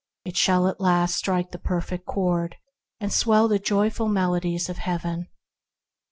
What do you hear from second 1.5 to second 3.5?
the Perfect Chord, and swell